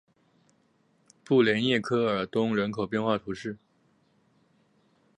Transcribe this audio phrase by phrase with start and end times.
[1.23, 3.59] 布雷涅科尔东人口变化图示